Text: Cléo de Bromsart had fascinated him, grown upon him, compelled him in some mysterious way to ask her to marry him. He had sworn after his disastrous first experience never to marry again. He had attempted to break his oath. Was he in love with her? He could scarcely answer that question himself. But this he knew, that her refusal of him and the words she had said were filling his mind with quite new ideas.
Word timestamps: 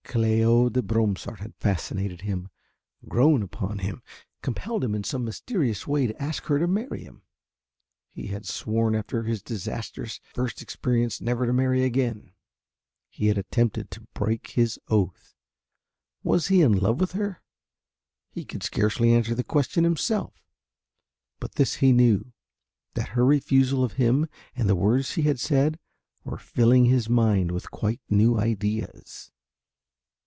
Cléo 0.13 0.69
de 0.69 0.81
Bromsart 0.81 1.39
had 1.39 1.55
fascinated 1.55 2.19
him, 2.19 2.49
grown 3.07 3.41
upon 3.41 3.79
him, 3.79 4.01
compelled 4.41 4.83
him 4.83 4.93
in 4.93 5.05
some 5.05 5.23
mysterious 5.23 5.87
way 5.87 6.05
to 6.05 6.21
ask 6.21 6.43
her 6.47 6.59
to 6.59 6.67
marry 6.67 7.05
him. 7.05 7.21
He 8.09 8.27
had 8.27 8.45
sworn 8.45 8.93
after 8.93 9.23
his 9.23 9.41
disastrous 9.41 10.19
first 10.33 10.61
experience 10.61 11.21
never 11.21 11.45
to 11.45 11.53
marry 11.53 11.85
again. 11.85 12.33
He 13.07 13.27
had 13.27 13.37
attempted 13.37 13.89
to 13.91 14.07
break 14.13 14.47
his 14.47 14.77
oath. 14.89 15.33
Was 16.23 16.47
he 16.47 16.61
in 16.61 16.73
love 16.73 16.99
with 16.99 17.13
her? 17.13 17.41
He 18.31 18.43
could 18.43 18.63
scarcely 18.63 19.13
answer 19.13 19.33
that 19.33 19.47
question 19.47 19.85
himself. 19.85 20.33
But 21.39 21.53
this 21.55 21.75
he 21.75 21.93
knew, 21.93 22.33
that 22.95 23.09
her 23.09 23.23
refusal 23.25 23.81
of 23.81 23.93
him 23.93 24.27
and 24.57 24.67
the 24.67 24.75
words 24.75 25.05
she 25.07 25.21
had 25.21 25.39
said 25.39 25.79
were 26.25 26.37
filling 26.37 26.83
his 26.83 27.07
mind 27.07 27.51
with 27.53 27.71
quite 27.71 28.01
new 28.09 28.37
ideas. 28.37 29.31